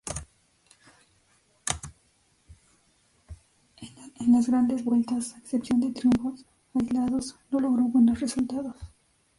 [4.17, 6.43] En las Grandes Vueltas, a excepción de triunfos
[6.73, 8.75] aislados no logró buenos resultados.